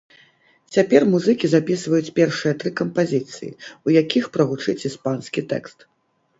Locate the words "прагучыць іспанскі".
4.39-5.49